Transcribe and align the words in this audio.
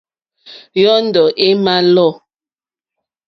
Yɔ́ndɔ̀ 0.81 1.25
é 1.45 1.47
mà 1.63 1.75
lɔ̌. 1.95 2.09